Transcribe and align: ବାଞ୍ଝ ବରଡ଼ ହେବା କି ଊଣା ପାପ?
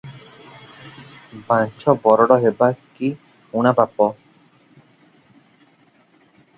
ବାଞ୍ଝ 1.49 1.93
ବରଡ଼ 2.07 2.39
ହେବା 2.45 2.71
କି 2.97 3.13
ଊଣା 3.61 3.77
ପାପ? 3.81 4.11